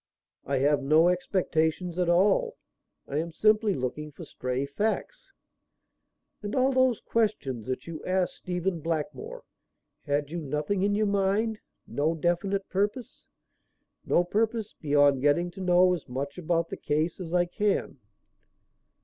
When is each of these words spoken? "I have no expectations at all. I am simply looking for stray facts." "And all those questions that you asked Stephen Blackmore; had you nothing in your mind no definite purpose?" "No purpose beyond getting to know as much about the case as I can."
"I 0.47 0.57
have 0.57 0.81
no 0.81 1.09
expectations 1.09 1.99
at 1.99 2.09
all. 2.09 2.57
I 3.07 3.17
am 3.19 3.31
simply 3.31 3.75
looking 3.75 4.11
for 4.11 4.25
stray 4.25 4.65
facts." 4.65 5.29
"And 6.41 6.55
all 6.55 6.71
those 6.71 6.99
questions 7.01 7.67
that 7.67 7.85
you 7.85 8.03
asked 8.03 8.37
Stephen 8.37 8.79
Blackmore; 8.79 9.43
had 10.01 10.31
you 10.31 10.41
nothing 10.41 10.81
in 10.81 10.95
your 10.95 11.05
mind 11.05 11.59
no 11.85 12.15
definite 12.15 12.67
purpose?" 12.67 13.25
"No 14.03 14.23
purpose 14.23 14.73
beyond 14.73 15.21
getting 15.21 15.51
to 15.51 15.61
know 15.61 15.93
as 15.93 16.09
much 16.09 16.39
about 16.39 16.69
the 16.69 16.77
case 16.77 17.19
as 17.19 17.31
I 17.31 17.45
can." 17.45 17.99